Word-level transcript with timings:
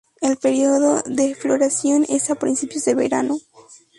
El 0.19 0.35
período 0.37 1.03
de 1.05 1.35
floración 1.35 2.07
es 2.09 2.31
a 2.31 2.35
principios 2.39 2.85
de 2.85 2.95
verano. 2.95 3.37